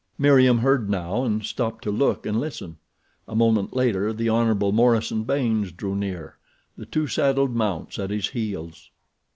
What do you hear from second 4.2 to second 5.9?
Hon. Morison Baynes